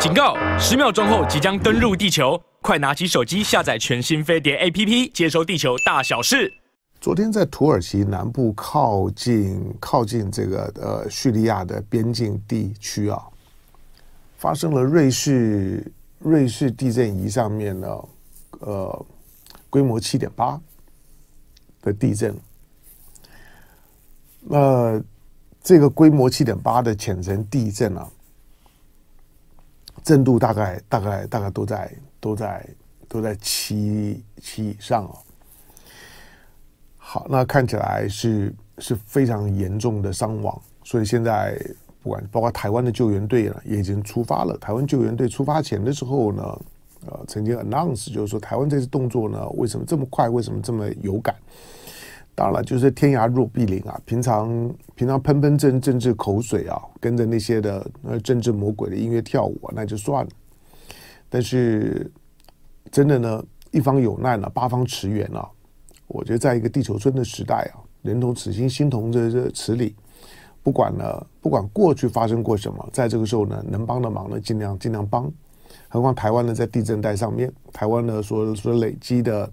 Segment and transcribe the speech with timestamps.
[0.00, 0.34] 警告！
[0.58, 6.50] 十秒钟后即将登陆地球，快拿起手机下载全新飞碟 APP，接收地球大小事。
[7.02, 13.22] 昨天在土耳其南部靠近靠近这个呃叙利亚的边境地区啊，
[14.38, 17.86] 发生了瑞士瑞士地震仪上面呢
[18.60, 19.06] 呃
[19.68, 20.58] 规模七点八
[21.82, 22.34] 的地震。
[24.40, 24.98] 那、
[25.62, 28.08] 这个规模七点八的浅层地震啊。
[30.02, 32.66] 震度大概大概大概都在都在
[33.08, 35.18] 都在七七以上哦。
[36.96, 41.60] 好，那看起来是是非常严重的伤亡，所以现在
[42.02, 44.56] 不管包括台湾的救援队呢，也已经出发了。
[44.58, 46.60] 台湾救援队出发前的时候呢，
[47.06, 50.28] 呃，曾经 announce 就是说，台湾这次动作呢，为什么这么快？
[50.28, 51.34] 为什么这么有感？
[52.40, 54.00] 当然了，就是天涯若比邻啊！
[54.06, 60.30] 平常平常喷喷政政治口水啊，跟着那些的呃政治魔鬼的音乐跳舞啊，那就算了。
[61.28, 62.10] 但是
[62.90, 65.46] 真的呢，一方有难了，八方驰援啊！
[66.06, 69.94] 我觉得在一个地球村的时代啊，人同此心，心同这这此理。
[70.62, 75.30] 不管呢，不管过去发生过什么，在这个时候呢，能帮的忙呢，尽量尽量帮。
[75.90, 79.52] 何况台湾呢，在地震带上面，台湾呢所所累积的，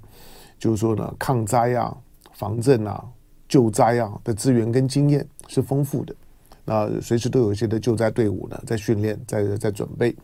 [0.58, 1.94] 就是说呢，抗灾啊。
[2.38, 3.04] 防震啊、
[3.50, 6.16] 救灾啊的资源跟经验是丰富的，
[6.64, 10.16] 那随时都有一些的救灾队伍呢在训练、在在准备。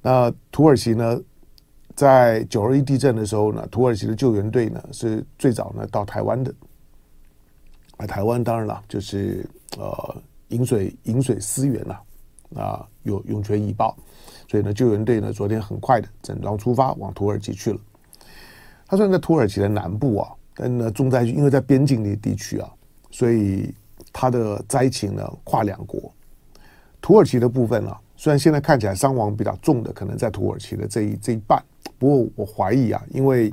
[0.00, 1.20] 那土耳其呢，
[1.96, 6.54] 在九二一地震的时候呢，土耳其的救援队呢是最早呢到台湾的。
[7.96, 9.44] 而台湾当然了，就是
[9.76, 11.96] 呃饮水饮水思源呐，
[12.62, 13.96] 啊有涌泉以报，
[14.48, 17.80] 所以呢救援队呢昨天很快的整装出发往土耳其去了。
[18.86, 20.30] 他说在土耳其的南部啊。
[20.56, 22.70] 但呢，重灾区因为在边境的地区啊，
[23.10, 23.74] 所以
[24.12, 26.12] 它的灾情呢跨两国。
[27.00, 31.62] 土耳其的部分啊，虽然现在看起来伤亡比较重的可能在土耳其的这一这一半，
[31.98, 33.52] 不过我怀疑啊，因为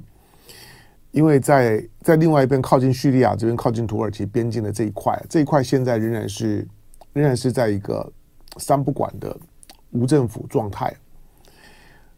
[1.12, 6.66] 因为在在另外一边靠近叙利亚这边靠近土耳其边境的这一块，这一块现在仍然是
[7.14, 8.10] 仍然是在一个
[8.58, 9.36] 三不管的
[9.90, 10.94] 无政府状态。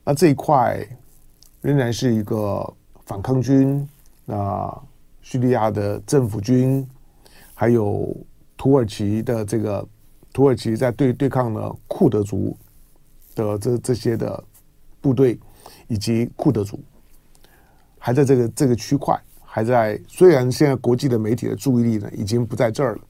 [0.04, 0.86] 那这一块
[1.62, 2.72] 仍然是一个
[3.06, 3.88] 反抗军。
[4.26, 4.82] 那
[5.22, 6.88] 叙利亚的政府军，
[7.54, 8.16] 还有
[8.56, 9.86] 土耳其的这个
[10.32, 12.56] 土耳其在对对抗呢库德族
[13.36, 14.42] 的这这些的
[15.02, 15.38] 部队，
[15.88, 16.82] 以及库德族
[18.00, 20.00] 还在这个这个区块，还在。
[20.08, 23.02] 虽然现在国际的媒体的注意力呢已经不在这儿了，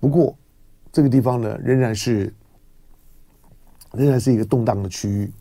[0.00, 0.36] 不过
[0.92, 2.34] 这个地方呢仍然是
[3.92, 5.32] 仍然是一个动荡的区域。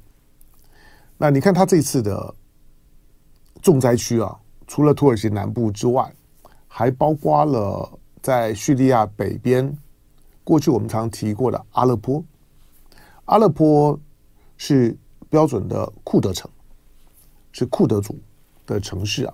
[1.18, 2.36] 那你看他这次的
[3.62, 4.40] 重灾区啊。
[4.74, 6.12] 除了土耳其南部之外，
[6.68, 9.72] 还包括了在叙利亚北边。
[10.44, 12.24] 过去我们常提过的阿勒颇，
[13.26, 14.00] 阿勒颇
[14.58, 14.98] 是
[15.30, 16.50] 标准的库德城，
[17.52, 18.18] 是库德族
[18.66, 19.34] 的城市啊。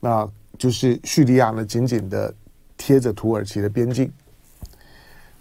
[0.00, 2.34] 那就是叙利亚呢，紧紧的
[2.76, 4.12] 贴着土耳其的边境。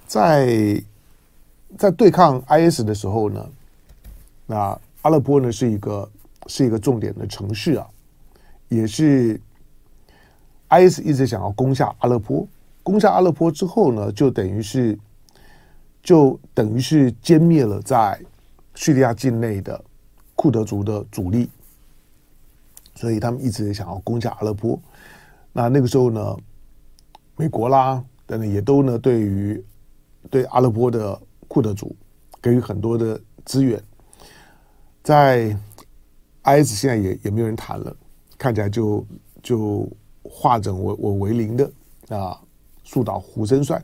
[0.06, 0.79] 在
[1.75, 3.50] 在对抗 IS 的时候呢，
[4.45, 6.07] 那阿勒颇呢是一个
[6.45, 7.88] 是一个重点的城市啊。
[8.69, 9.39] 也是
[10.69, 12.47] ，IS 一直想要攻下阿勒颇，
[12.83, 14.97] 攻下阿勒颇之后呢，就等于是，
[16.03, 18.19] 就等于是歼灭了在
[18.75, 19.81] 叙利亚境内的
[20.35, 21.50] 库德族的主力，
[22.95, 24.79] 所以他们一直想要攻下阿勒颇。
[25.53, 26.38] 那那个时候呢，
[27.35, 29.63] 美国啦等等也都呢对于
[30.29, 31.95] 对阿勒颇的库德族
[32.41, 33.81] 给予很多的资源，
[35.01, 35.57] 在
[36.44, 37.95] IS 现在也也没有人谈了。
[38.38, 39.06] 看起来就
[39.42, 39.90] 就
[40.24, 41.72] 化整为我为零的
[42.09, 42.40] 啊，
[42.84, 43.84] 树倒猢狲散。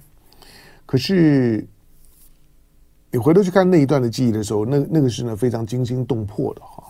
[0.85, 1.67] 可是
[3.11, 6.83] 你回头去看那一段的记忆的时候，那那个是呢非常惊心动魄的哈。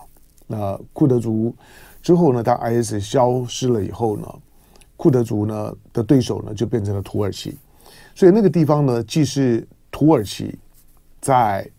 [0.46, 1.54] 那库德族
[2.02, 4.28] 之后呢，当 IS 消失了以后呢，
[4.96, 7.56] 库德族呢的对手呢就变成了土耳其。
[8.14, 10.58] 所以那个地方呢，既是土耳其
[11.20, 11.70] 在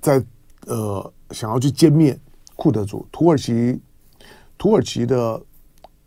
[0.00, 0.24] 在
[0.66, 2.18] 呃想要去歼灭。
[2.62, 3.80] 库德族，土耳其，
[4.56, 5.42] 土耳其的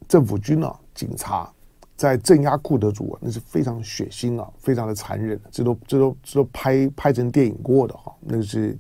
[0.07, 1.51] 政府军啊，警察
[1.97, 8.77] 在镇压库德族啊，那是非常血腥啊，非常的残忍，这都这都这都拍拍成电影过的哈，那是，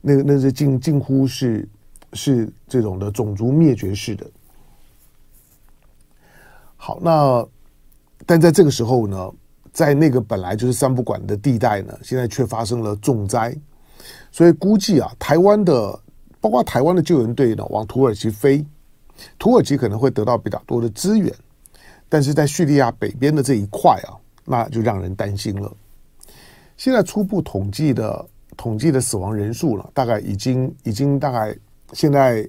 [0.00, 1.68] 那个那是近近乎是
[2.12, 4.28] 是这种的种族灭绝式的。
[6.74, 7.46] 好，那
[8.26, 9.32] 但在这个时候呢，
[9.72, 13.56] 在那个本来就是三不管的地带呢，现在却发生了重灾，
[14.32, 16.00] 所以估计啊，台湾的。
[16.44, 18.62] 包括台湾的救援队呢，往土耳其飞，
[19.38, 21.34] 土耳其可能会得到比较多的资源，
[22.06, 24.12] 但是在叙利亚北边的这一块啊，
[24.44, 25.74] 那就让人担心了。
[26.76, 28.22] 现在初步统计的
[28.58, 31.56] 统计的死亡人数了，大概已经已经大概
[31.94, 32.46] 现在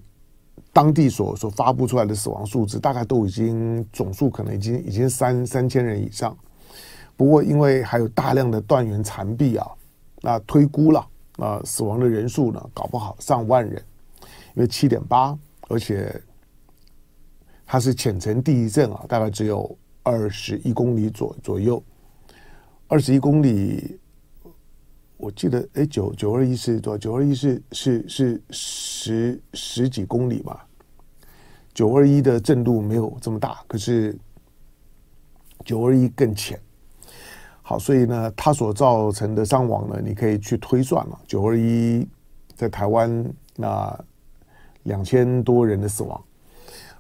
[0.74, 6.38] 当地所所发布出来的死亡数字，大概都已经总数可能已经已经三三千人以上。
[7.16, 9.66] 不过因为还有大量的断垣残壁啊，
[10.22, 13.84] 那推估了啊死亡的人数呢，搞不好上万人，
[14.56, 15.38] 因为七点八，
[15.68, 16.22] 而且
[17.66, 21.84] 它是浅层地震啊，大概只有二十一公里左左右，
[22.88, 24.00] 二十一公里。
[25.18, 26.98] 我记得，哎，九九二一是多少？
[26.98, 30.68] 九二一是是是十十几公里吧？
[31.74, 34.16] 九二一的震度没有这么大，可是
[35.64, 36.60] 九二一更浅。
[37.68, 41.20] 好，所以呢，它所造成的伤亡呢，你可以去推算了。
[41.26, 42.08] 九二一
[42.56, 43.26] 在台湾
[43.56, 44.00] 那
[44.84, 46.24] 两千多人的死亡。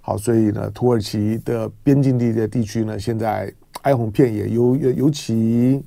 [0.01, 3.53] 好，所以呢，土耳其的边境地的地区呢，现在
[3.83, 5.85] 哀鸿遍野，尤尤其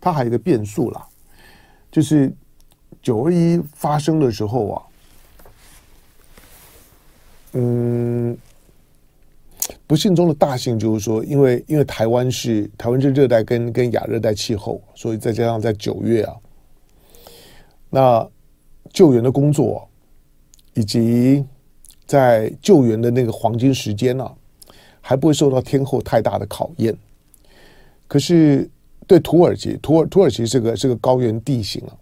[0.00, 1.06] 它还有一个变数了。
[1.90, 2.32] 就是
[3.02, 4.82] 九二一发生的时候啊，
[7.54, 8.38] 嗯，
[9.86, 16.34] 不幸中的大幸就是说，因为因为台湾是台湾是热带跟跟亚热带气候，所以再加上在九月啊，
[17.90, 18.28] 那
[18.92, 19.88] 救援的工作
[20.74, 21.44] 以及
[22.06, 24.34] 在救援的那个黄金时间呢，啊，
[25.00, 26.96] 还不会受到天候太大的考验，
[28.06, 28.68] 可是。
[29.06, 31.92] 对土耳其，土耳土耳其是个是个高原地形啊。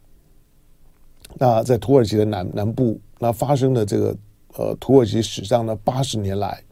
[1.34, 4.16] 那在土耳其的南南部，那发生的这个
[4.54, 6.62] 呃土耳其史上的八十年来，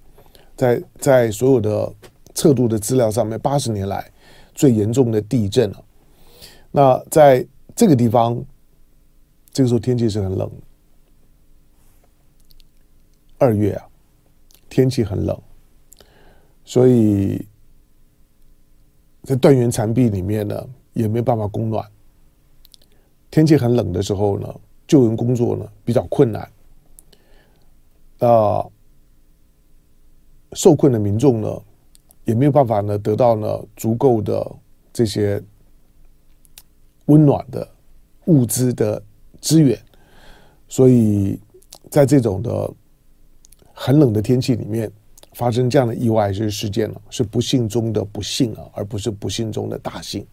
[0.61, 1.91] 在在所有的
[2.35, 4.13] 测度的资料上面，八十年来
[4.55, 5.85] 最严重的地震了。
[6.71, 8.45] 那在这个地方，
[9.53, 10.51] 这个时候天气是很冷，
[13.39, 13.89] 二月啊，
[14.69, 15.41] 天气很冷，
[16.63, 17.47] 所以。
[19.23, 21.87] 在断垣残壁里面呢，也没办法供暖。
[23.31, 26.43] 天气很冷的时候呢，救援工作呢比较困难。
[28.21, 28.73] 啊、呃，
[30.53, 31.63] 受困的民众呢，
[32.25, 34.57] 也没有办法呢得到呢足够的
[34.93, 35.43] 这些
[37.07, 37.67] 温暖的
[38.27, 39.03] 物资的
[39.41, 39.79] 资源，
[40.69, 41.39] 所以
[41.91, 42.71] 在这种的
[43.73, 44.91] 很冷的天气里面。
[45.35, 50.27] 发生这样的意外是事件了，是不幸中的不幸啊，而不是不幸中的大幸。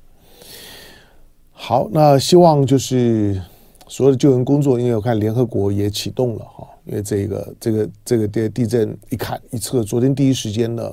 [1.52, 3.40] 好，那希望就是
[3.88, 10.92] 所有的救援工作，因为我看联合国也启动了哈，因为这个这个这个地地震一看一测，昨天第一时间呢，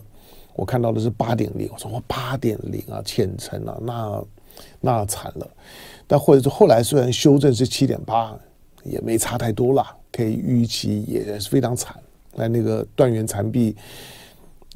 [0.54, 4.24] 我看到的是八点零，我说哇八点零啊，浅层啊，那
[4.80, 5.50] 那惨了。
[6.06, 8.36] 但或者是后来虽然修正是七点八，
[8.84, 11.96] 也没差太多了，可以预期也是非常惨。
[12.34, 13.74] 那那个断垣残壁，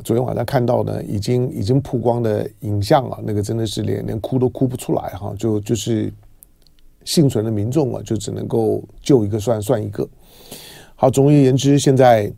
[0.04, 6.12] 昨天晚上看到呢，已经已经曝光的影像啊，那个真的是连连哭都哭不出来哈，就就是
[7.08, 10.06] 幸存的民众啊，就只能够救一个算算一个。
[10.94, 12.30] 好，总而言之，现在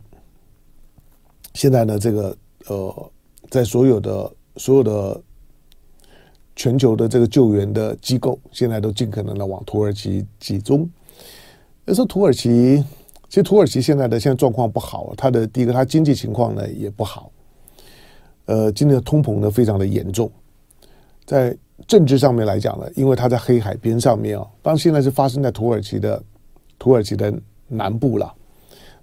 [1.53, 2.37] 现在呢，这个
[2.67, 3.11] 呃，
[3.49, 5.21] 在所有的所有的
[6.55, 10.89] 全球的这个救援的机构，现在都尽可能的往土耳其集中。
[11.83, 12.81] 要说土耳其。
[13.27, 17.31] 其实土耳其现在的现在状况不好，它的第一个，它经济情况呢也不好，
[18.43, 20.29] 呃，今年通膨呢非常的严重，
[21.23, 21.57] 在
[21.87, 26.21] 政治上面来讲呢，因为它在黑海边上面啊，当然现在是发生在土耳其的
[26.79, 27.33] 土耳其的
[27.67, 28.33] 南部了，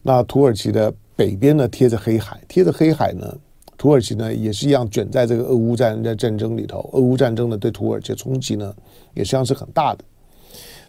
[0.02, 3.36] 那土耳其的北边呢贴着黑海，贴着黑海呢，
[3.76, 8.74] 土耳其呢也是一样卷在这个俄乌战的战争里头，俄乌战争呢对土耳其冲击呢
[9.14, 10.04] 也实际上是很大的。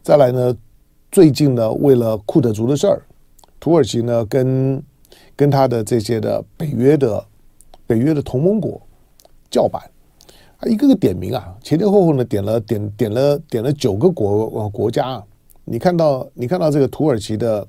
[0.02, 0.56] 再来呢，
[1.12, 3.02] 最近呢为了库德族的事儿。
[3.62, 4.82] 土耳其呢，跟
[5.36, 7.22] 跟他的这些的北约的
[7.86, 8.82] 北约的同盟国
[9.52, 9.84] 叫板，
[10.60, 15.24] 啊，一个个点名啊，前前后后呢点了点点了点了九个国国家啊。
[15.66, 17.68] 你看到你看到这个土耳其的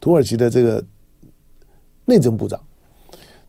[0.00, 0.84] 土耳其的这个
[2.04, 2.60] 内政部长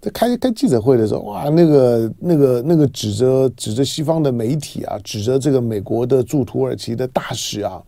[0.02, 7.82] 在开开记者会的时候，哇，那个那个那个指着指着西方的媒体啊，指着这个美国的驻土耳其的大使啊，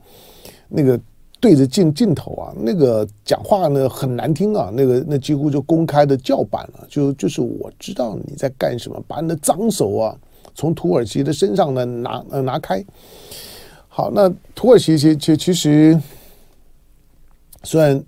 [0.68, 1.00] 那个。
[1.42, 10.16] 对着镜镜头啊，那个讲话呢很难听啊，那个那几乎就公开的叫板了，就就是我知道你在干什么，把你的脏手啊
[10.54, 12.86] 从土耳其的身上呢拿呃拿开。
[13.88, 16.00] 好，那土耳其其其其实
[17.64, 18.04] 虽然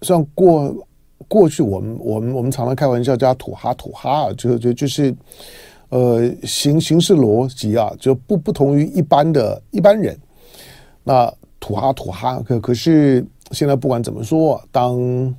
[0.00, 0.86] 虽然过
[1.28, 5.14] 过去我们我们我们常常开玩笑叫土哈土哈啊，就就就是
[5.90, 10.18] 呃形形式逻辑啊就不不同于一般的一般人，
[11.04, 11.30] 那。
[11.60, 15.34] 土哈土哈，可可是现在不管怎么说，当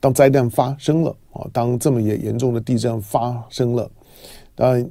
[0.00, 3.90] 当灾难发生了啊，当这么严严重的地震发生了，
[4.54, 4.88] 当然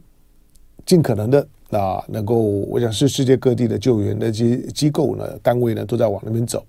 [0.85, 6.65] 尽可能的啊能够，我想是世界各地的救援的机机构呢、单位呢，都在往那边走。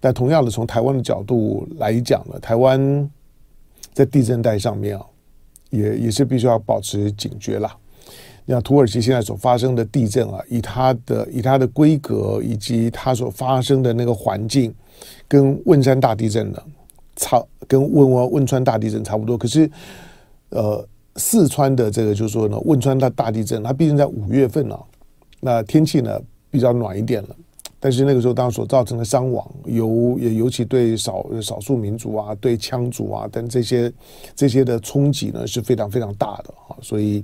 [0.00, 3.10] 但同样的，从台湾的角度来讲呢，台湾
[3.92, 5.04] 在地震带上面啊，
[5.70, 7.76] 也也是必须要保持警觉啦。
[8.44, 14.74] 那土耳其现在所发生的地震啊，以它的以它的规格以及它所发生的那个环境，
[15.28, 16.62] 跟汶山大地震呢，
[17.16, 19.36] 差跟汶汶川大地震差不多。
[19.36, 19.70] 可是，
[20.50, 20.86] 呃。
[21.16, 24.80] 四川的这个就是说呢，汶川大大地震，它毕竟在五月份啊，
[25.40, 26.18] 那天气呢
[26.50, 27.36] 比较暖一点了，
[27.78, 33.92] 但是那个时候当所造成的伤亡，尤也尤其对少少数民族啊、对羌族啊等这些
[34.34, 37.22] 这些的冲击呢是非常非常大的啊，所以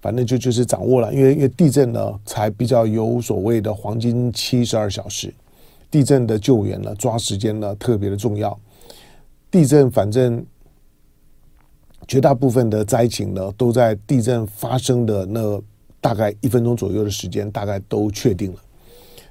[0.00, 5.32] 反正就就是掌握了，因为因为地震呢才比较有所谓的黄金七十二小时，
[5.90, 8.58] 地震的救援呢抓时间呢特别的重要，
[9.50, 10.44] 地震反正。
[12.08, 15.62] 绝大部分的灾情呢，都在地震发生的那
[16.00, 18.58] 大概一分钟左右的时间，大概都确定了。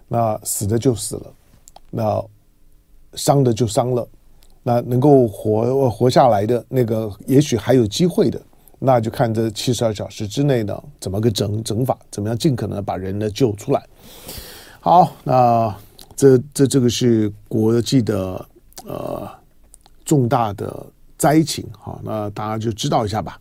[0.07, 1.33] 那死的就死了，
[1.89, 2.23] 那
[3.15, 4.07] 伤的就伤了。
[4.63, 8.41] 那能够活活下来的那个，也许还有机会的，
[8.79, 13.85] 那就看这七十二小时之内呢，怎么个整整法，怎么样尽可能把人呢救出来。
[14.79, 15.75] 好，那
[16.15, 18.45] 这这这个是国际的
[18.85, 19.29] 呃
[20.03, 20.85] 重大的。
[21.19, 23.37] 灾情哈，那大家就知道一下吧。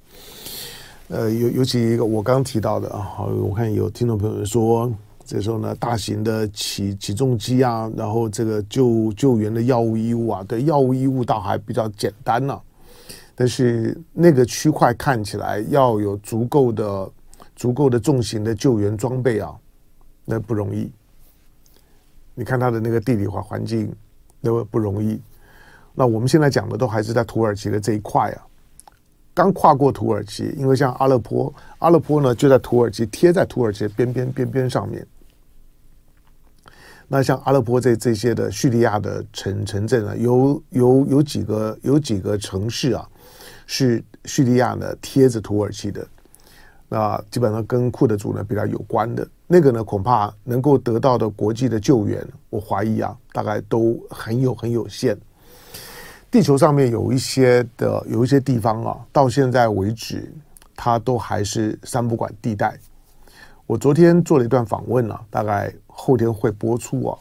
[1.07, 4.92] 呃，尤尤其一个我刚刚提到的啊，我看有听众朋友说，
[5.25, 12.61] 这时候呢，大型的起起重机啊，然后这个救救援的药物衣物啊，对药物衣物倒还比较简单呢、
[13.40, 17.09] 但是那个区块看起来要有足够的
[17.54, 19.54] 足够的重型的救援装备啊，
[20.25, 20.90] 那不容易。
[22.35, 23.95] 你看它的那个地理化环境，
[24.40, 25.21] 那么不容易。
[25.95, 28.42] 那我们现在讲的都还是在土耳其的这一块啊，
[29.33, 35.07] 刚跨过土耳其，因为像阿勒颇，阿勒颇呢就在土耳其，贴在土耳其的边边边边上面。
[37.07, 43.09] 那像阿勒颇这这些的叙利亚的城城镇啊，有有有几个有几个城市啊，
[43.70, 46.04] 是叙利亚呢贴着土耳其的，
[46.88, 55.16] 那基本上跟库德族呢比较有关的，那个呢恐怕能够得到的国际的救援，我怀疑啊，大概都很有很有限。
[56.30, 60.32] 地球上面有一些的有一些地方啊，到现在为止，
[60.75, 62.75] 它都还是三不管地带。
[63.66, 67.18] 我昨天做了一段访问啊，大概后天会播出啊。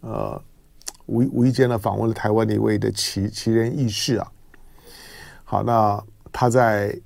[0.00, 0.42] 呃，
[1.04, 4.32] 无无意间呢访问了台湾的一位的奇奇人异士啊。
[5.50, 7.00] 好，那他在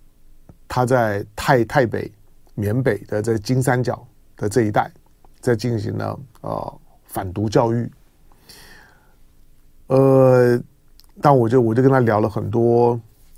[0.67, 2.11] 他在泰泰北
[2.57, 4.05] 缅北的这金三角
[4.37, 4.91] 的这一带，
[5.39, 7.89] 在进行了呃反毒教育，
[9.87, 10.61] 呃。
[11.21, 12.95] 但我就我就跟他聊了很多，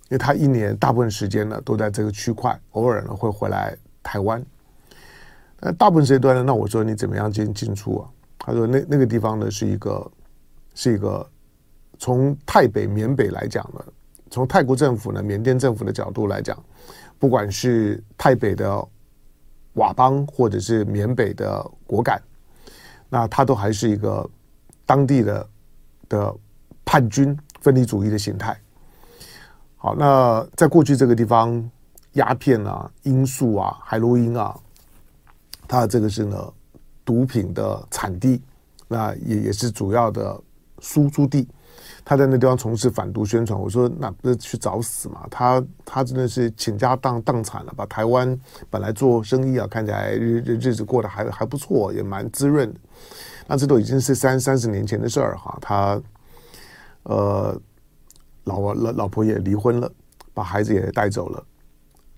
[0.08, 4.42] 因为他一年大部分时间呢都在这个区块，偶尔呢会回来台湾。
[5.60, 8.08] 那大部分时间段呢，那我说你怎么样进进出啊？
[8.38, 10.10] 他说那那个地方呢是一个
[10.74, 11.28] 是一个
[11.98, 13.84] 从泰北缅北来讲呢，
[14.34, 16.60] 从泰国政府呢、缅甸政府的角度来讲，
[17.20, 18.84] 不管是泰北的
[19.76, 22.20] 佤邦或者是缅北的果敢，
[23.08, 24.28] 那他都还是一个
[24.84, 25.48] 当地的
[26.08, 26.34] 的
[26.84, 27.36] 叛军。
[27.60, 28.54] 分离主义的形态。
[29.78, 31.70] 好，那在过去这个地方，
[32.12, 34.54] 鸦片啊、罂粟啊、海洛因啊，
[35.66, 36.52] 它这个是呢
[37.06, 38.42] 毒品的产地，
[38.86, 40.38] 那也也是主要的
[40.80, 41.48] 输出地。
[42.04, 45.26] 他在那地方从事反毒宣传，我说那不是去找死嘛？
[45.30, 48.38] 他他真的是倾家荡荡产了，把台湾
[48.70, 52.80] 本来做生意啊，看起来日日日子过得还还不错，也蛮滋润的。
[53.46, 56.00] 那这都已经是三三十年前的事儿哈，他。
[57.06, 57.54] 呃，
[58.44, 59.92] 老老老婆也离婚了，
[60.32, 61.44] 把孩子也带走了，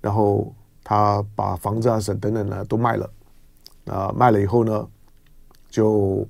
[0.01, 3.11] 然后他把房子啊什等等呢都卖了，
[3.87, 4.87] 啊、卖了以后呢，
[5.69, 6.25] 就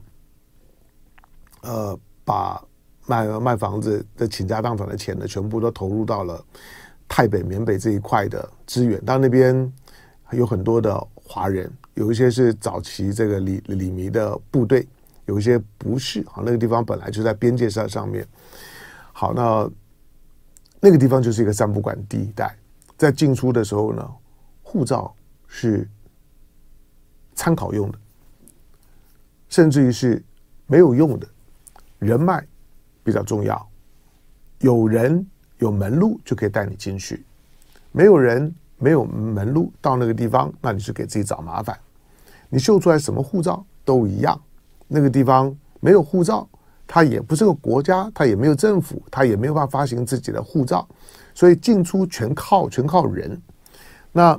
[1.61, 2.64] 呃把
[3.07, 6.45] 卖卖房子的倾家荡产的钱呢，全部都投入到了
[7.09, 9.73] 泰北缅北这一块的资源，但那边
[10.33, 14.87] 有很多的华人，有一些是早期这个里里弥的部队。
[15.27, 18.25] 有一些不是啊，那个地方本来就在边界上上面。
[19.13, 19.69] 好，那
[20.79, 22.57] 那个地方就是一个三不管地带，
[22.97, 24.09] 在进出的时候呢，
[24.63, 25.13] 护照
[25.49, 25.89] 是
[27.35, 27.99] 参考用的，
[29.49, 30.23] 甚至于是
[30.69, 31.27] 没有用的，
[31.99, 32.47] 人脉
[33.07, 33.65] 比较重要，
[34.59, 35.25] 有人
[35.59, 37.25] 有门路就可以带你进去，
[37.93, 41.79] 没有人没有门路到那个地方，那你是给自己找麻烦。
[42.49, 44.39] 你秀出来什么护照都一样。
[44.89, 46.49] 那个地方没有护照，
[46.85, 50.85] 它也不是个国家，它也没有政府，它也没有办法发行自己的护照，
[51.33, 53.41] 所以进出全靠全靠人。
[54.11, 54.37] 那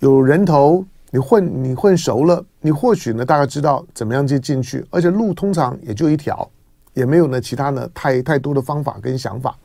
[0.00, 6.50] 有人头，你混你混熟了，你或许呢大概知道怎么样就进去，而且路通常也就一条，
[6.96, 9.56] 也没有呢其他呢太太多的方法跟想法。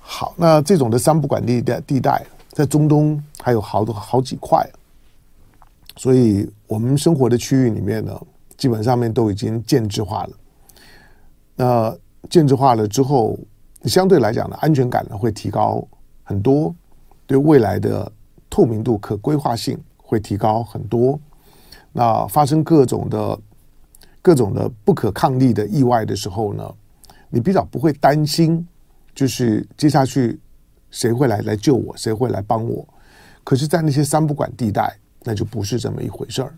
[0.00, 4.68] 好，那这种的三不管地带地带，在中东还有好多好几块，
[5.96, 8.20] 所以我们生活的区域里面呢，
[8.56, 10.30] 基本上面都已经建制化了。
[11.56, 11.96] 那
[12.28, 13.38] 建制化了之后，
[13.84, 15.82] 相对来讲呢，安全感呢会提高
[16.22, 16.74] 很多，
[17.26, 18.10] 对未来的
[18.50, 21.18] 透明度、可规划性会提高很多。
[21.92, 23.38] 那发生各种的、
[24.20, 26.74] 各种的不可抗力的意外的时候呢，
[27.30, 28.66] 你比较不会担心，
[29.14, 30.38] 就是接下去
[30.90, 32.86] 谁会来来救我，谁会来帮我。
[33.44, 36.54] 可是，在那些三不管地带，那就不是这么一回事儿。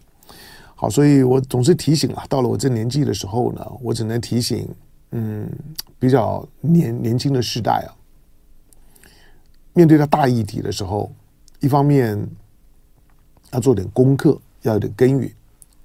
[0.75, 4.69] 好，所以我总是提醒啊，到了我这年纪的时候呢，我只能提醒。
[5.13, 5.51] 嗯，
[5.99, 7.91] 比较年年轻的世代啊，
[9.73, 11.11] 面对到大议题的时候，
[11.59, 12.17] 一方面
[13.51, 15.29] 要做点功课，要有点耕耘，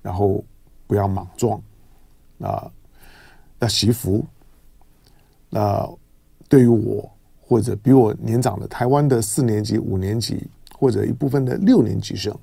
[0.03, 0.43] 然后
[0.87, 1.61] 不要莽撞
[2.39, 2.71] 啊，
[3.59, 4.25] 要惜福。
[5.49, 5.87] 那
[6.47, 7.09] 对于我
[7.41, 12.33] 或者比我年长的台湾的四年级、五年级或者一部分的六年级生，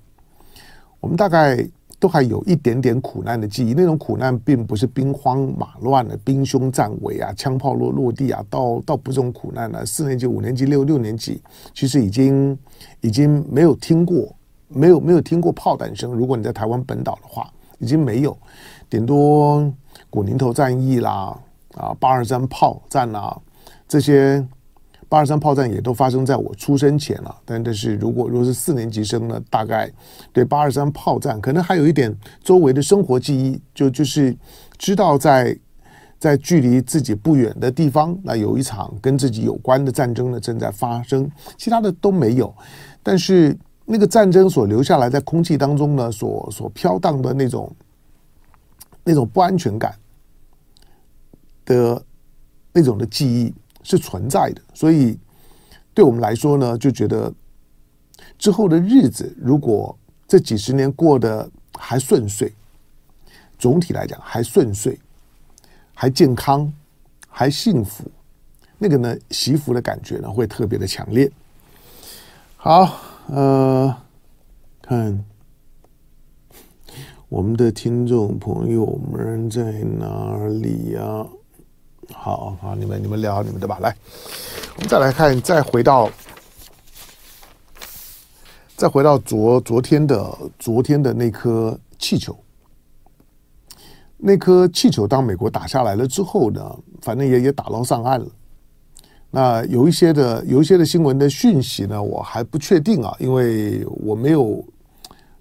[1.01, 1.67] 我们大概。
[2.01, 9.87] 都还有一点点苦难的记忆，那种苦难并不是兵荒马乱的兵凶战危啊，枪炮落落地啊，倒倒不是这种苦难了。
[9.87, 11.41] 四年级、五年级、六六年级，
[11.73, 12.59] 其实已经
[13.03, 14.35] 已经没有听过，
[14.67, 16.11] 没有没有听过炮弹声。
[16.11, 17.49] 如果你在台湾本岛的话，
[17.83, 18.35] 已经没有，
[18.89, 19.71] 顶多
[20.09, 21.39] 古宁头战役啦，
[21.75, 23.39] 啊，八二三炮战啦，
[23.87, 24.43] 这些。
[25.09, 29.87] 八二三炮战也都发生在我出生前了，但但是如果如果是四年级生呢，大概
[30.33, 34.35] 对八二三炮战可能还有一点周围的生活记忆，就就是
[34.79, 35.55] 知道在
[36.19, 42.51] 在距离自己不远的地方，那有一场跟自己有关的战争呢正在发生，其他的都没有。
[43.03, 47.75] 但是那个战争所留下来在空气当中呢，所所飘荡的那种
[49.05, 49.95] 那种不安全感
[51.65, 52.05] 的
[52.73, 53.53] 那种的记忆。
[53.85, 55.19] 是存在的，所以
[55.93, 57.35] 对我们来说呢，就觉得
[58.39, 62.55] 之后的日子，如果这几十年过得还顺遂，
[63.59, 64.97] 总体来讲还顺遂，
[65.95, 66.73] 还健康，
[67.29, 68.09] 还幸福，
[68.79, 71.29] 那个呢，惜福的感觉呢，会特别的强烈。
[72.55, 73.01] 好，
[73.35, 73.97] 呃，
[74.83, 75.25] 看
[77.31, 79.63] 我们的听众朋友们在
[79.99, 81.27] 哪里呀、
[82.13, 83.79] 好好，你们你们聊你们的吧。
[83.81, 83.97] 来，
[84.77, 86.11] 我们再来看，再回到，
[88.77, 92.37] 再回到昨昨天的昨天的那颗气球。
[94.19, 98.27] 那颗气球当美国打下来了之后呢，反正也也打捞上岸了。
[99.33, 104.65] 那有一些的有一些的新闻的讯息呢，我还不确定啊，因为我没有。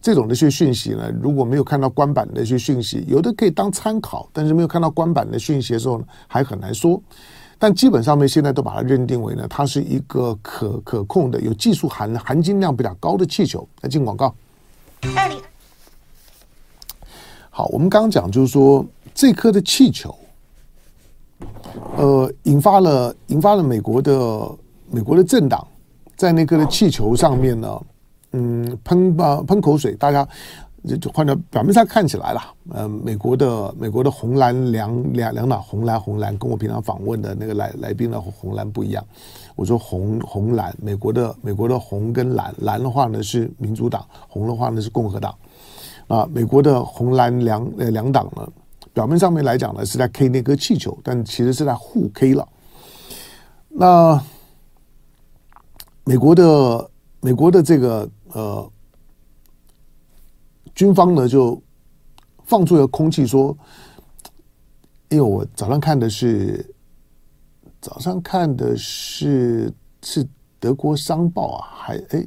[0.03, 6.99] 这种的一些讯息呢，如果没有看到官版的一些讯息，有的可以当参考，但是没有看到官版的讯息的时候呢，还很难说。
[7.59, 13.67] 但基本上面现在都把它认定为呢，它是一个可可控的、有技术含含金量比较高的气球。
[13.81, 14.33] 来进广告。
[17.51, 20.17] 好，我们刚刚讲就是说，这颗的气球，
[21.97, 24.49] 呃，引发了引发了美国的
[24.89, 25.65] 美国的政党
[26.15, 27.81] 在那个的气球上面呢。
[28.33, 30.25] 嗯，喷吧喷口水，大家
[30.87, 32.41] 就就换到表面上看起来了。
[32.69, 39.03] 呃，美国的美国的红蓝两两两党红蓝红蓝，跟我平常访问的那个来来宾的红蓝不一样。
[39.57, 45.35] 我说红红蓝，美国的美国的红跟蓝，蓝的话呢是民主党，红的话呢是共和党。
[46.07, 48.47] 啊，美国的红蓝两呃两党呢，
[48.93, 52.47] 表面上面来讲呢是在 K 那颗气球，但其实是在互 K 了。
[53.69, 54.23] 那
[56.03, 58.09] 美国的美国的这个。
[58.33, 58.71] 呃，
[60.73, 61.61] 军方呢就
[62.45, 63.53] 放出了空气说，
[65.09, 66.73] 因为我早上看的是
[67.81, 69.69] 早上看的是
[70.01, 70.25] 是
[70.61, 72.25] 德国商报啊，还哎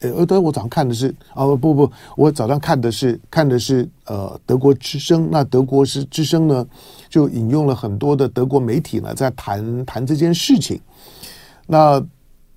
[0.00, 6.66] 呃，对，我早上看的是啊不不，我早上看的是看的是呃德国之声，那德国是之声呢
[7.08, 10.80] 就引用了很多的德国媒体呢在谈谈这件事情，
[11.66, 12.04] 那。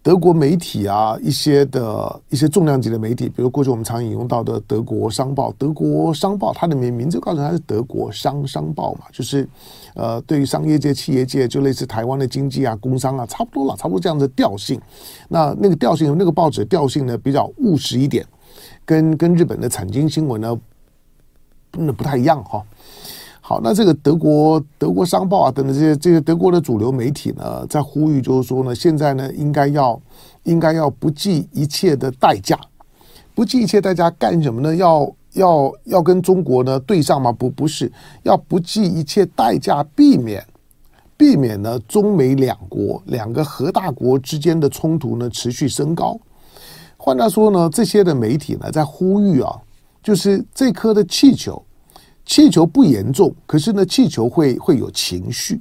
[0.03, 5.53] 德国媒体啊，一些的一些重量级的媒体，比如过去我们常引用到的德国商报。
[5.59, 9.47] 德国商报它的名名字告诉它是德国商商报嘛，就是
[9.93, 14.81] 呃，对于商业界、企业界，就类似台湾的经济啊、工商啊，差不多了，差不多这样的调性。
[15.29, 18.25] 那那个调性，那个报纸调性呢，比较务实一点，
[18.83, 20.59] 跟跟日本的产经新闻呢，
[21.73, 22.65] 那不太一样哈。
[23.51, 30.01] 好，那这个德国德国商报啊等等这些这些德国的主流媒体呢，在呼吁就是说呢，现在呢应该要
[30.43, 32.57] 应该要不计一切的代价，
[33.35, 34.73] 不计一切代价干什么呢？
[34.73, 37.29] 要要要跟中国呢对上吗？
[37.29, 37.91] 不，不是，
[38.23, 40.41] 要不计一切代价避免
[41.17, 46.17] 避免呢中美两国两个核大国之间的冲突呢持续升高。
[46.95, 49.59] 换句话说呢，这些的媒体呢在呼吁啊，
[50.01, 51.61] 就是这颗的气球，
[52.25, 55.59] 气球不严重，可是呢气球会会有情绪。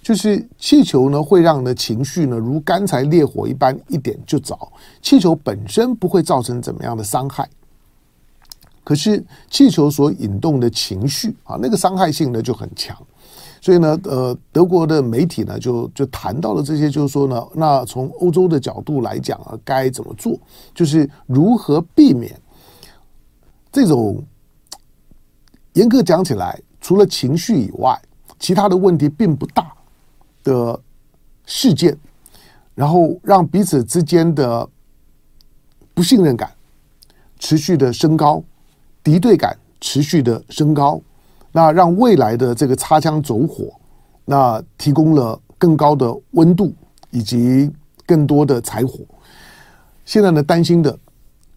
[0.00, 4.56] 就是气球呢，会让的情绪呢如干柴烈火一般，一点就着。
[5.02, 7.46] 气球本身不会造成怎么样的伤害，
[8.84, 12.96] 可是气球所引动的情绪啊，那个伤害性呢就很强。
[13.60, 20.38] 所以呢，呃，德国的媒体呢就就谈到了这些，就是说呢，那从欧洲的角度来讲啊，该怎么做？
[20.74, 22.34] 就是如何避免
[23.70, 24.22] 这种
[25.74, 28.00] 严格讲起来，除了情绪以外，
[28.38, 29.72] 其他的问题并不大。
[30.44, 30.80] 的
[31.44, 31.94] 事件，
[32.74, 34.66] 然后让彼此之间的
[35.92, 36.50] 不信任感
[37.38, 38.42] 持续的升高，
[39.02, 40.98] 敌对感持续的升高，
[41.52, 43.74] 那让未来的这个擦枪走火，
[44.24, 46.72] 那提供了更高的温度
[47.10, 47.70] 以及
[48.06, 49.00] 更多的柴火。
[50.06, 50.98] 现在呢，担心的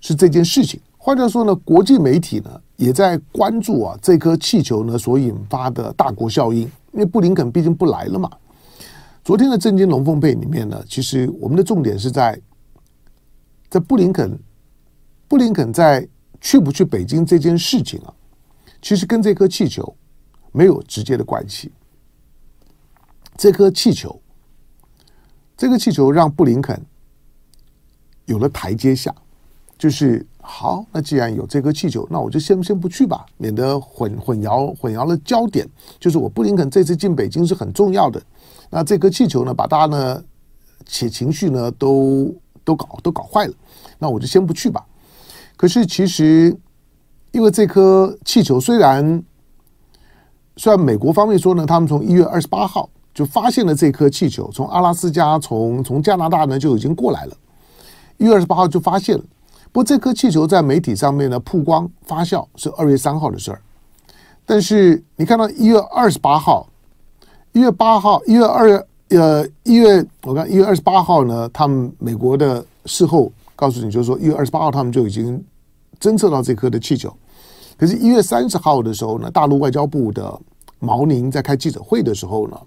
[0.02, 0.82] 是这件事情。
[0.98, 6.62] 换句话说呢，国际媒体呢也在关注啊这颗气球呢所引发的大国效应，
[6.94, 8.28] 因为布林肯毕竟不来了嘛。
[9.24, 12.42] 昨天的震惊龙凤配里面呢，其实我们的重点是在
[13.70, 14.36] 在布林肯，
[15.28, 16.08] 布林肯在
[16.42, 18.12] 去不去北京这件事情啊，
[18.82, 19.96] 其实跟这颗气球
[20.52, 21.72] 没有直接的关系。
[23.38, 24.20] 这颗气球，
[25.56, 26.84] 这个气球让布林肯
[28.26, 29.14] 有了台阶下，
[29.78, 35.68] 就是好，那既然有这颗气球，那我就先先不去吧，免得混混淆混淆了焦点。
[36.00, 38.22] 就是我布林肯这次进北京是很重要的。
[38.70, 40.24] 那这颗气球呢，把大家呢，
[40.86, 43.54] 且情绪呢都都搞都搞坏了，
[44.00, 44.84] 那我就先不去吧。
[45.56, 46.58] 可是其实，
[47.32, 49.24] 因为这颗气球虽然
[50.58, 57.38] 虽然美国方面说呢，他们从一月二十八号就发现了这颗气球，从阿拉斯加从从加拿大呢就已经过来了，
[58.18, 59.24] 一月二十八号就发现了。
[59.72, 63.62] 不过这颗气球在媒体上面呢曝光发酵是二月三号的事儿，
[64.46, 66.68] 但是你看到一月二十八号。
[67.54, 75.44] 一月八号，一月二月呃一月，我看一月二十八号呢，他们美国的事后告诉你，就是说一月二十八号他们就已经
[76.00, 77.14] 侦测到这颗的气球。
[77.78, 80.40] 可是，一月三十号的时候呢，大陆外交部的
[80.80, 82.58] 毛宁在开记者会的时候呢，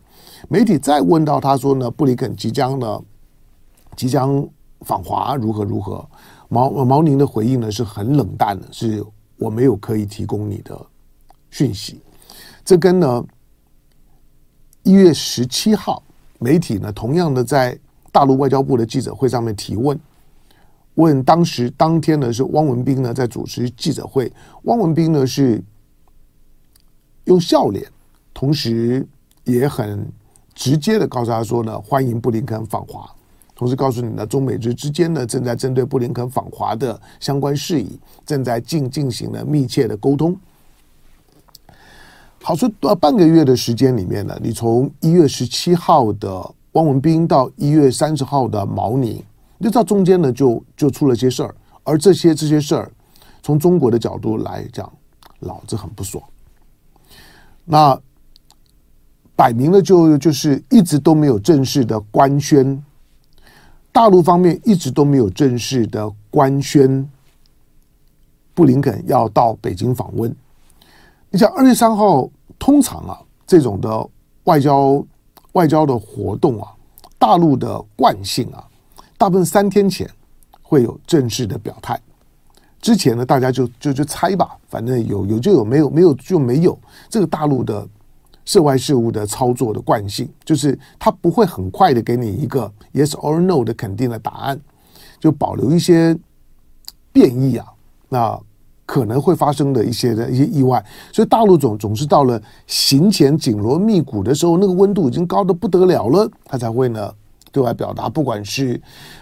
[0.50, 3.00] 媒体再问到他说呢，布林肯即将呢
[3.96, 4.46] 即将
[4.82, 6.06] 访华，如何如何？
[6.54, 9.04] 毛毛宁的回应呢是很冷淡的，是
[9.36, 10.78] 我没有可以提供你的
[11.50, 12.00] 讯息。
[12.64, 13.24] 这跟呢。
[14.86, 16.02] 一月十七号，
[16.38, 17.74] 媒体呢同样的在
[18.12, 19.98] 大陆外交部的记者会上面提问，
[20.96, 24.30] 问当时当天呢是汪文斌呢在主持记者会，
[24.64, 25.64] 汪文斌呢是
[27.24, 27.90] 用笑脸，
[28.34, 29.08] 同时
[29.44, 30.06] 也很
[30.52, 33.10] 直接的告诉他说呢，欢迎布林肯访华，
[33.54, 40.36] 同时告诉你呢，中美之之间呢正在针对布林肯访华的相关事宜，正在进进行了密切的沟通。
[42.42, 49.22] 好，说呃半个月的时间里面呢，你从一月十七号的汪文斌到一月三十号的毛宁，
[49.56, 52.90] 你就知道中间呢就就出了些事儿，而这些这些事儿，
[53.42, 54.92] 从中国的角度来讲，
[55.38, 56.22] 老子很不爽。
[57.64, 57.98] 那
[59.36, 62.84] 摆明了就就是一直都没有正式的官宣，
[63.94, 67.08] 大陆方面一直都没有正式的官宣，
[68.52, 70.34] 布林肯要到北京访问。
[71.30, 72.28] 你像二月三号，
[72.58, 74.08] 通常啊，这种的
[74.44, 75.00] 外交
[75.52, 76.72] 外交的活动啊，
[77.20, 78.66] 大陆的惯性啊，
[79.16, 80.10] 大部分三天前
[80.60, 81.96] 会有正式的表态。
[82.80, 86.76] 之前呢，大家就就就猜吧，反正有有就有，没有没有就没有。
[87.08, 87.86] 这个大陆的
[88.44, 94.60] 涉外事务的操作的惯性，就是他不会很快的给你一个 yes or no 的肯定的答案，
[95.18, 96.16] 就保留一些
[97.12, 97.66] 变异啊，
[98.08, 98.40] 那。
[98.86, 107.10] 可能会发生的一些的一些意外，所以大陆总总是到了行前紧锣密鼓的时候，那个温度已经高得不得了了，他才会呢
[107.50, 108.78] 对外表达，不管是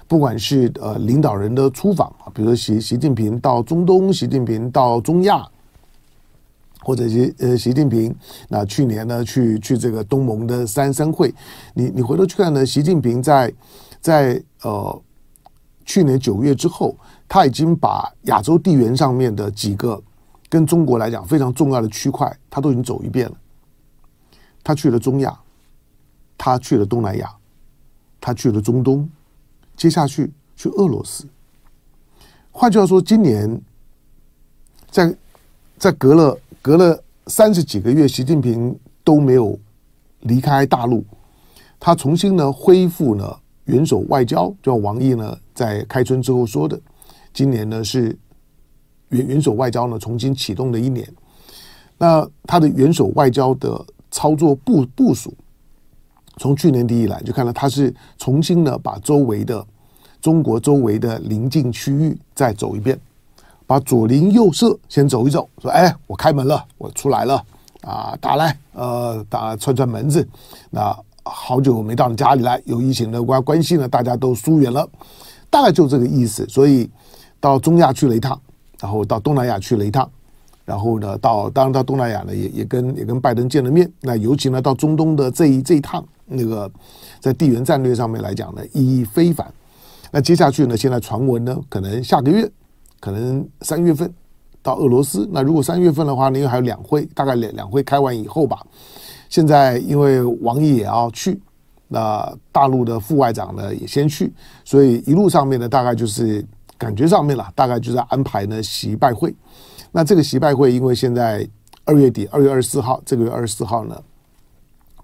[0.08, 5.46] 不管是呃领导人的出访，比如说习习近平到中东，习近平到中亚，
[6.82, 8.14] 或者习呃习近平
[8.48, 11.32] 那去年呢去去这个东盟的三三会，
[11.74, 13.52] 你你回头去看呢，习近平在
[14.00, 15.02] 在呃
[15.84, 16.96] 去年九月之后。
[17.28, 19.98] 他已经把亚洲地缘上面的几个
[20.50, 23.34] 跟中国来讲非常重要的区块，他都已经走一遍了。
[24.62, 25.34] 他去了中亚，
[26.36, 27.34] 他去了东南亚，
[28.20, 29.08] 他去了中东，
[29.78, 31.26] 接下去去俄罗斯。
[32.50, 33.58] 换句话说，今年
[34.90, 35.16] 在
[35.78, 39.58] 在隔了隔了三十几个月，习近平都没有
[40.20, 41.04] 离开大陆，
[41.80, 46.80] 他重新呢恢复呢元首外交，就王毅呢在开春之后说的，
[47.34, 48.16] 今年呢是
[49.08, 51.04] 元元首外交呢重新启动的一年。
[51.98, 55.34] 那他的元首外交的操作部部署，
[56.36, 59.66] 从去年底以来就看到他是重新呢把周围的
[60.20, 62.96] 中国周围的邻近区域再走一遍，
[63.72, 67.42] 把左邻右舍先走一走，说哎，我开门了，我出来了
[67.80, 70.28] 啊，打来呃打串串门子，
[70.68, 74.86] 那好久没到你家里来，有疫情的关关系呢，大家都疏远了，
[75.48, 76.46] 大概就这个意思。
[76.50, 76.90] 所以
[77.40, 78.38] 到中亚去了一趟，
[78.78, 80.06] 然后到东南亚去了一趟。
[80.66, 83.90] 然后呢，到当然到东南亚呢，也也跟也跟拜登见了面。
[84.02, 86.70] 那尤其呢，到中东的这一这一趟，那个
[87.20, 89.50] 在地缘战略上面来讲呢，意义非凡。
[90.10, 92.46] 那接下去呢，现在传闻呢，可能下个月，
[93.02, 94.08] 可能三月份
[94.62, 95.28] 到俄罗斯。
[95.32, 98.64] 那如果三月份的话呢，因为还有两会，大概两两会开完以后吧。
[99.28, 101.40] 现在因为王毅也要去，
[101.88, 104.32] 那大陆的副外长呢也先去，
[104.64, 106.46] 所以一路上面呢，大概就是
[106.78, 109.34] 感觉上面了，大概就是安排呢习拜会。
[109.90, 111.44] 那这个习拜会，因为现在
[111.84, 114.00] 二月底，二月二十四号，这个月二十四号呢，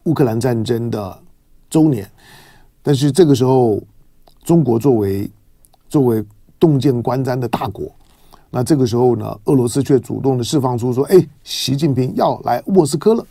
[0.05, 1.21] 乌克兰战争的
[1.69, 2.09] 周年。
[2.81, 3.83] 但是这个时候，
[4.45, 5.29] 中国作为
[5.89, 6.25] 作为
[6.59, 7.91] 洞见观瞻的大国，
[8.51, 13.25] 那这个时候呢，俄罗斯却主动的释放出说：“哎，习近平要来莫斯科了。”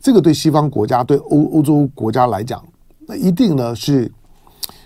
[0.00, 2.64] 这个对西方国家、对欧欧洲国家来讲，
[3.06, 4.10] 那一定呢是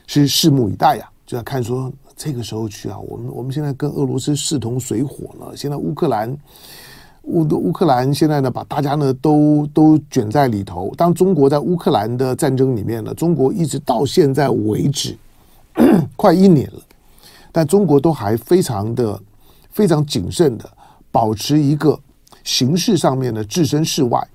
[0.06, 1.92] 是拭目以待呀，就要看说。
[2.22, 5.56] 这个时候去啊，我们我们现在跟俄罗斯势同水火呢。
[5.56, 6.36] 现在乌克兰
[7.22, 10.92] 乌乌克兰现在呢，把大家呢都都卷在里头。
[10.98, 15.16] 当中国在乌克兰的战争里面呢，中国一直到现在为止
[16.14, 16.82] 快一年了，
[17.52, 19.20] 但中国都还非常的
[19.70, 20.68] 非常谨慎的
[21.10, 21.98] 保持一个
[22.44, 24.28] 形式上面的置身事外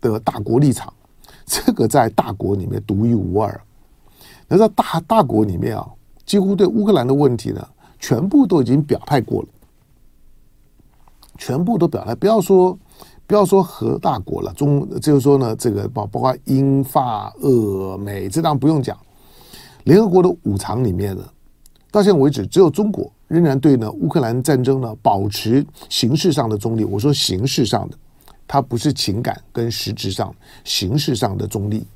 [0.00, 0.92] 的大国立场。
[1.44, 3.60] 这个在大国里面独一无二。
[4.48, 5.86] 那在大大国里面啊。
[6.24, 9.48] 几乎对乌克兰的问题呢，全部都已经表态过了，
[11.36, 12.14] 全部都表态。
[12.14, 12.78] 不要说
[13.26, 18.96] 不要说核大国了，中就是说呢，这个包包括英法俄美，这当然不用讲。
[19.82, 21.24] 联合国的五常里面呢，
[21.92, 26.84] 到现在为止，只有中国仍然对呢乌克兰战争呢保持形式上的中立。
[26.84, 27.96] 我说形式上的，
[28.48, 31.86] 它不是情感跟实质上形式上的中立。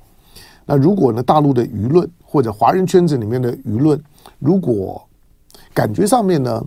[0.67, 3.99] 那如果呢，大陆的舆论或者华人圈子里面的舆论，
[4.37, 5.01] 如果
[5.73, 6.63] 感觉上面呢，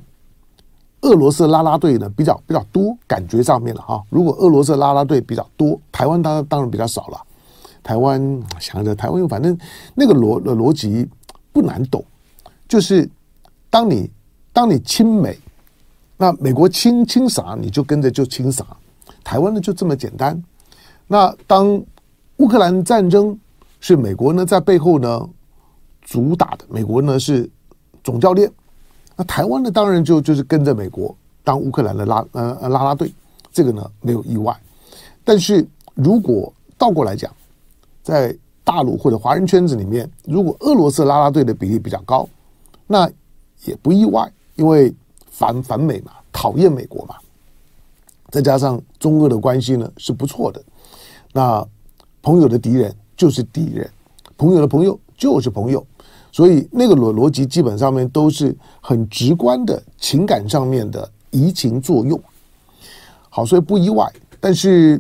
[1.02, 4.02] 俄罗斯拉拉队呢比较比较多，感觉上面了哈。
[4.10, 7.20] 如果俄罗斯拉拉队比较多，台湾当当然比较少了。
[7.82, 9.56] 台湾想着台湾，反正
[9.94, 11.08] 那个逻逻辑
[11.52, 12.04] 不难懂，
[12.68, 13.08] 就是
[13.70, 14.11] 当你
[14.52, 15.38] 当你亲美，
[16.16, 18.66] 那美国亲亲啥你就跟着就亲啥，
[19.24, 20.42] 台湾呢就这么简单。
[21.06, 21.80] 那当
[22.37, 23.38] 乌克兰战争
[23.80, 25.28] 是美国呢在背后呢
[26.02, 27.48] 主打的，美国呢是
[28.02, 28.50] 总教练，
[29.16, 33.12] 那台湾呢当然就就是跟着美国当乌克兰的拉呃拉拉队，
[33.52, 34.54] 这个呢没有意外。
[35.24, 37.30] 但是如果倒过来讲，
[38.02, 42.28] 在大陆或者华人圈子里面，如果俄罗斯拉拉队的比例比较高，
[42.87, 43.09] 那
[43.64, 44.92] 也不意外，因为
[45.30, 47.16] 反反美嘛，讨厌美国嘛，
[48.30, 50.62] 再加上中俄的关系呢是不错的，
[51.32, 51.66] 那
[52.22, 52.94] 朋友的敌人。
[53.20, 53.86] 就是敌人，
[54.38, 55.86] 朋友的朋友就是朋友，
[56.32, 62.18] 所以那个逻逻辑基本上面都是很直观的情感上面的移情作用。
[63.28, 64.10] 好，所以不意外。
[64.40, 64.98] 但是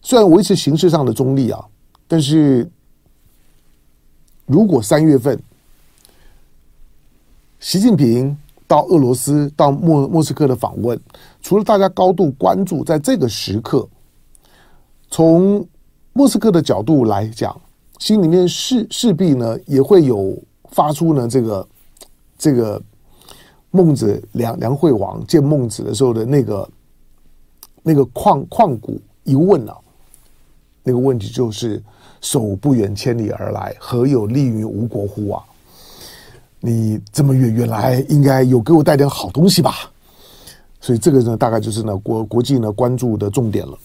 [0.00, 1.60] 虽然维持形式上的中立啊，
[2.06, 2.70] 但是
[4.46, 5.36] 如果三月份
[7.60, 10.98] 习近平到俄罗斯到莫莫斯科的访问，
[11.40, 13.88] 除了大家高度关注，在这个时刻
[15.10, 15.66] 从。
[16.14, 17.56] 莫斯科的角度来讲，
[18.00, 20.36] 心里面势势必呢也会有
[20.72, 21.68] 发出呢这个
[22.36, 22.82] 这个
[23.70, 26.68] 孟子梁梁惠王见孟子的时候的那个
[27.84, 29.76] 那个旷旷古一问啊，
[30.82, 31.80] 那个问题就是：
[32.20, 35.44] 手不远千里而来，何有利于吴国乎啊？
[36.60, 39.74] 你这么远远来，应该有给我带点好东西吧？
[40.80, 43.78] 所以这个呢，大概就是呢国国际呢关注的重点了。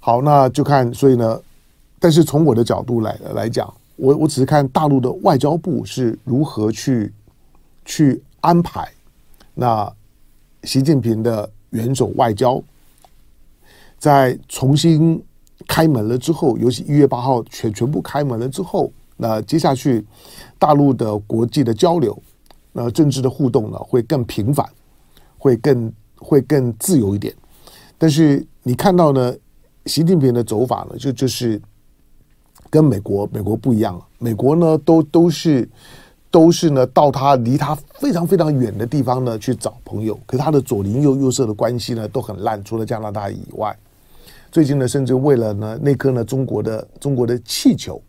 [0.00, 1.40] 好，那就看，所以呢。
[2.00, 7.10] 但是从我的角度来来讲，我我只是看大陆的外交部是如何去
[7.86, 8.86] 去安排
[9.54, 9.90] 那
[10.64, 12.62] 习近平的元首外交，
[13.98, 15.24] 在重新
[15.66, 20.04] 开门了之后，尤其一月八号全全部开门了之后，那接下去
[20.64, 22.16] 大陆的国际的交流，
[22.72, 24.66] 呃政治的互动呢会更频繁，
[25.36, 27.34] 会更会更自由一点。
[27.98, 29.34] 但是你看到呢，
[29.84, 31.60] 习近平的走法呢，就就是
[32.70, 34.06] 跟美国美国不一样了。
[34.18, 35.68] 美国呢，都都是
[36.30, 40.18] 都是呢，到他离他非常非常远的地方呢去找朋友。
[40.24, 43.76] 可是他的左邻右右舍的关系呢都很烂，除了加拿大以外，
[44.50, 48.00] 最近呢，甚至为了呢那颗呢中国的中国的气球。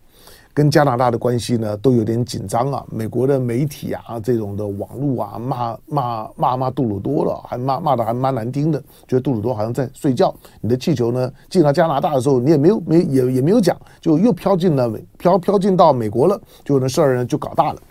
[0.56, 10.34] 跟加拿大的关系呢都有点紧张啊，美国的媒体啊，这种的网络啊，骂骂骂骂杜鲁多了，还骂骂的还蛮难听的，觉得杜鲁多好像在睡觉。
[10.62, 17.82] 你的气球呢进到加拿大的时候，你也没有没也也没有讲，就又飘进了飘飘进到美国了，就那事儿呢就搞大了。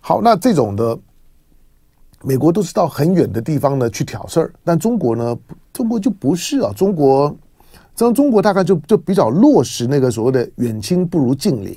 [0.00, 0.96] 好，那这种的
[2.22, 5.36] 美国都是到很远的地方呢去挑事儿，但中国呢，
[5.72, 7.36] 中国就不是啊，中国。
[8.06, 11.76] 像中国大概就就比较落实那个所谓的远亲不如近邻。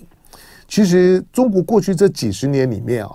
[0.69, 3.11] 其实中国过去这几十年里面啊，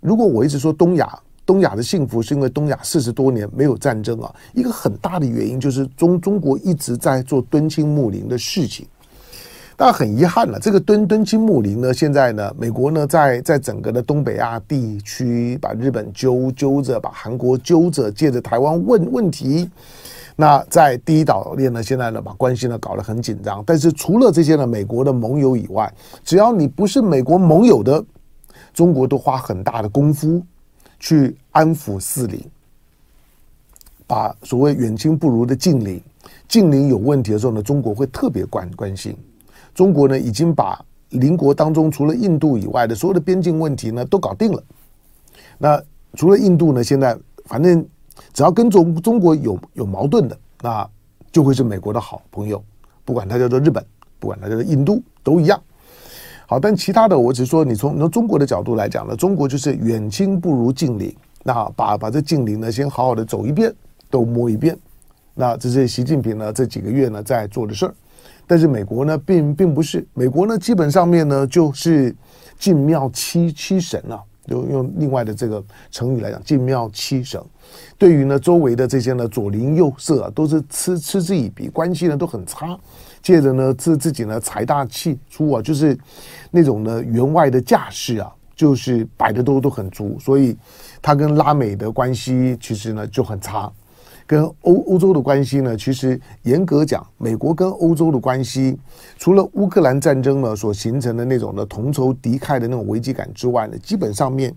[0.00, 8.86] 如果我一直说东亚东亚的幸福是因为东亚四十多年没有战争啊，一个很大的原因就是中中国一直在做敦亲睦邻的事情。
[9.80, 19.70] 但很遗憾了，这个敦敦亲睦邻呢，现在呢，美国呢在在整个的东北亚地区把日本揪揪着，把韩国揪着，借着台湾问问题。
[20.34, 23.62] 那在第一岛链呢，现在呢把关系呢搞得很紧张。
[23.64, 28.04] 但是除了这些呢，美国的盟友以外，只要你不是美国盟友的，
[28.74, 30.42] 中国都花很大的功夫
[30.98, 32.44] 去安抚四邻，
[34.08, 36.02] 把所谓远亲不如的近邻，
[36.48, 39.16] 近邻有问题的时候呢，中国会特别关关心。
[39.78, 44.60] 中国呢已经把邻国当中除了印度以外的所有的边境问题呢都搞定了。
[45.56, 45.80] 那
[46.14, 47.86] 除了印度呢，现在反正。
[48.34, 50.88] 只要跟中中国有有矛盾的，那
[51.30, 52.62] 就会是美国的好朋友，
[53.04, 53.84] 不管它叫做日本，
[54.18, 55.60] 不管它叫做印度，都一样。
[56.48, 61.14] 好，但其他的，我只说，你从从中国的角度来讲呢，中国就是远亲不如近邻，
[61.44, 63.72] 那把把这近邻呢，先好好的走一遍，
[64.10, 64.76] 都摸一遍。
[65.34, 67.94] 那这是习近平呢这几个月呢在做的事儿。
[68.48, 72.12] 但是美国呢，并并不是，美国呢基本上面呢就是
[72.58, 74.18] 进庙七七神啊。
[74.48, 77.38] 就用另外的这个成语来讲，进庙七神，
[77.98, 82.74] 对于呢周围的这些呢左邻右舍啊，都是嗤嗤之以鼻，关系呢都很差。
[83.20, 85.94] 接着呢自自己呢财大气粗啊，就是
[86.50, 90.56] 那种呢员外的架势啊，就是摆的都都很足，所以
[91.02, 93.70] 他跟拉美的关系其实呢就很差。
[94.28, 98.78] 跟欧欧洲的关系呢，其实严格讲，美国跟欧洲的关系，
[99.16, 104.54] 除了乌克兰战争呢所形成的那种的同仇敌忾的那种危机感之外呢，基本上面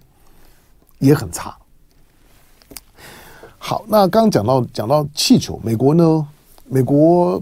[0.99, 1.55] 也很差。
[3.57, 6.27] 好，那刚讲到讲到气球，美国呢，
[6.67, 7.41] 美国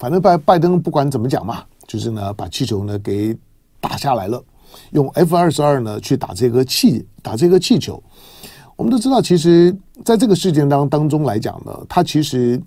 [0.00, 3.36] 反正拜拜登不管怎么讲嘛，就是呢把气球呢给
[3.80, 4.42] 打下来了，
[4.90, 8.02] 用 F 二十二呢去打这个气打这个气球。
[8.82, 9.72] 我们都知道，其实
[10.04, 12.60] 在这个事件当当中来讲呢，它其实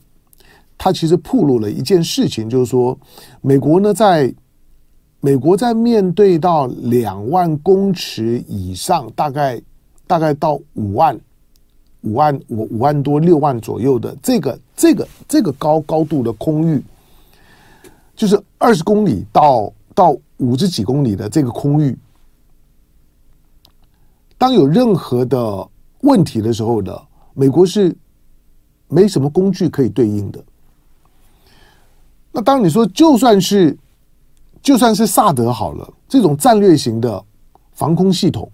[0.77, 2.97] 它其实暴露了一件事情，就是说，
[3.41, 4.33] 美国呢，在
[5.19, 9.61] 美国在面对到两万公尺以上，大概
[10.07, 11.19] 大概到五万
[11.99, 16.81] 五万五五万多六万左右的这个这个这个高高度的空域，
[18.15, 21.93] 就是二十公里到到五十几公里的这个空域，
[24.37, 25.67] 当有任何的
[26.05, 26.95] 问题的时候呢，
[27.33, 27.95] 美国是
[28.87, 30.41] 没什么工具可以对应的。
[32.31, 33.75] 那当你说就算是
[34.61, 37.23] 就算是萨德好了，这种战略型的
[37.73, 38.49] 防空系统，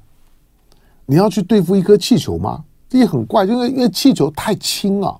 [1.06, 2.64] 你要去对付一颗气球吗？
[2.88, 5.20] 这也很怪，因为因为气球太轻啊，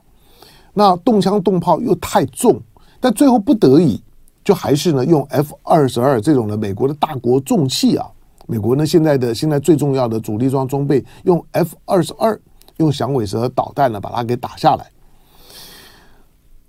[0.74, 2.62] 那动枪动炮又太重，
[3.00, 4.02] 但最后不得已
[4.44, 8.10] 就还是呢用 F 二十二这种的美国的大国重器啊。
[8.52, 12.38] 美国呢，现在的现在最重要的主力装装备，用 F 二十二，
[12.76, 14.92] 用响尾蛇导弹呢，把它给打下来。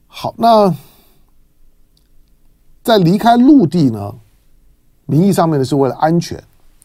[0.07, 0.73] 好，那
[2.85, 4.14] 在离开陆地呢，
[5.07, 6.40] 名义上面呢是为了安全，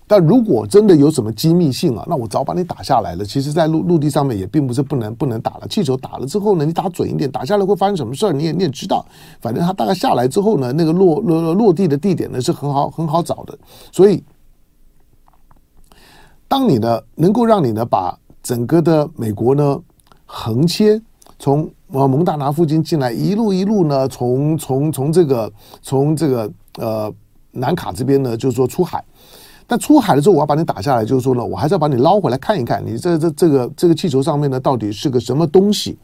[0.08, 3.24] 但如果真的有什么机密性啊，那我早把你打下来了。
[3.24, 5.67] 其实，在陆陆地上面也并不是不能不能打了。
[5.67, 9.06] 气球打了之后呢，你打准一点，打下来会发生什么事儿，你也你也知道。
[9.42, 13.56] 反正它大概下来之后呢，那个落落落地的地点呢是很好很好找的，
[13.92, 14.24] 所以。
[16.48, 19.77] 当你呢能够让你呢把整个的美国呢
[20.25, 21.02] 横切
[21.37, 27.13] 从呃蒙大拿附近进来，一路一路呢从从从这个从这个呃
[27.52, 29.04] 南卡这边呢就是说出海，
[29.65, 35.98] 但出海的时候我要把你打下来，就是说呢我还是要把你捞回来看一看，你这这这个这个气球上面呢到底是个什么东西？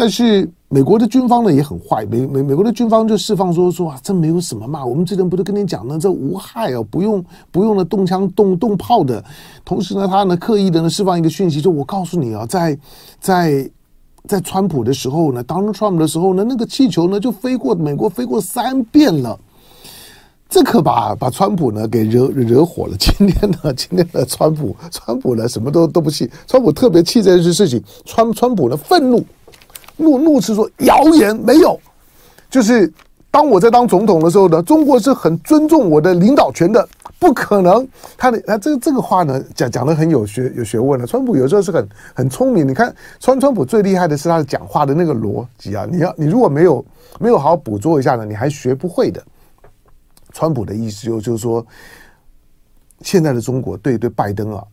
[0.00, 9.24] 但是美国的军方呢也很坏，美美美国的军方就释放说说啊，这没有什么嘛，我们之前不是跟你讲呢，这无害哦，不用不用呢动枪动动炮的。
[9.64, 12.78] 同时呢，他呢刻意的呢释放一个讯息，就我告诉你啊，在
[13.18, 13.68] 在
[14.28, 19.36] 在川普的时候呢，Donald Trump 的时候呢，那个气球呢就飞过美国飞过三遍了。
[20.48, 22.96] 这可把把川普呢给惹惹火了。
[22.96, 29.24] 今天呢，今天的川普，川普呢什么都都不气，川普特别气这件事情，川川普呢愤怒。
[29.98, 31.78] 怒怒斥说谣言没有，
[32.48, 32.90] 就是
[33.30, 36.88] 当我在当总统的时候呢，中国是很尊重我的领导权的，
[37.18, 37.86] 不可能。
[38.16, 41.06] 他的他这个这个话呢，讲讲的很有学有学问的。
[41.06, 46.84] 川普有时候是很很聪明，你看川川普最厉害的是他讲话的那个逻辑啊，你要你如果没有
[47.20, 49.22] 没有好好捕捉一下呢，你还学不会的。
[50.32, 51.64] 川普的意思就就是说，
[53.02, 54.64] 现在的中国对对拜登啊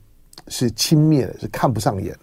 [0.47, 2.15] 是轻蔑的，是看不上眼。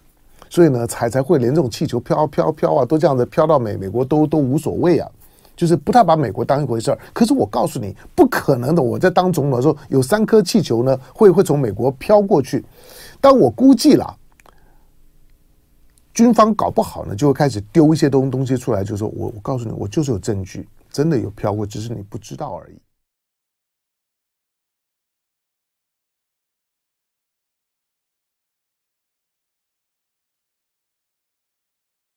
[0.53, 5.09] 所以呢，才才会连这种气球飘飘飘啊，都这样子飘到美美国都都无所谓啊，
[5.55, 6.99] 就是不太把美国当一回事儿。
[7.11, 8.83] 可是我告诉你，不可能的。
[8.83, 12.63] 我在当总统的时候，有三颗气球呢，会会从美国飘过去。
[13.19, 14.15] 但我估计了，
[16.13, 22.77] 军方搞不好呢，就会开始丢一些东东西出来，就是说我我告诉你，我就是有证据，真的有飘过，只是你不知道而已。